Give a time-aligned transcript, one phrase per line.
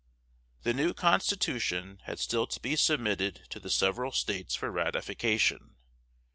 [0.63, 5.75] The new constitution had still to be submitted to the several states for ratification.